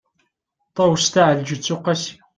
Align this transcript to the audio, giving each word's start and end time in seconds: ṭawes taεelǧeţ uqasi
ṭawes 0.75 1.05
taεelǧeţ 1.13 1.65
uqasi 1.75 2.13